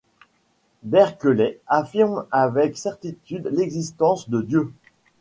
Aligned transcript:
Berkeley 0.81 1.59
affirme 1.67 2.25
avec 2.31 2.75
certitude 2.75 3.47
l'existence 3.53 4.31
de 4.31 4.41
Dieu. 4.41 4.73